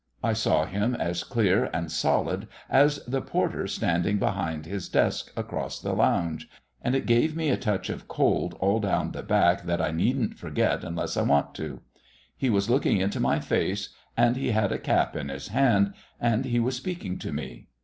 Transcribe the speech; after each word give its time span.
I 0.23 0.33
saw 0.33 0.65
him 0.65 0.95
as 0.95 1.23
clear 1.23 1.69
and 1.71 1.91
solid 1.91 2.47
as 2.71 3.05
the 3.05 3.21
porter 3.21 3.67
standing 3.67 4.17
behind 4.17 4.65
his 4.65 4.89
desk 4.89 5.31
across 5.37 5.79
the 5.79 5.93
lounge, 5.93 6.49
and 6.81 6.95
it 6.95 7.05
gave 7.05 7.35
me 7.35 7.49
a 7.51 7.55
touch 7.55 7.87
of 7.87 8.07
cold 8.07 8.55
all 8.59 8.79
down 8.79 9.11
the 9.11 9.21
back 9.21 9.65
that 9.65 9.79
I 9.79 9.91
needn't 9.91 10.39
forget 10.39 10.83
unless 10.83 11.17
I 11.17 11.21
want 11.21 11.53
to. 11.57 11.81
He 12.35 12.49
was 12.49 12.67
looking 12.67 12.97
into 12.99 13.19
my 13.19 13.39
face, 13.39 13.89
and 14.17 14.35
he 14.37 14.49
had 14.53 14.71
a 14.71 14.79
cap 14.79 15.15
in 15.15 15.29
his 15.29 15.49
hand, 15.49 15.93
and 16.19 16.45
he 16.45 16.59
was 16.59 16.75
speaking 16.75 17.19
to 17.19 17.31
me. 17.31 17.67